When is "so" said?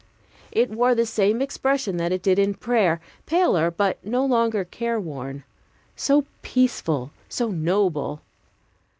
5.95-6.25, 7.29-7.49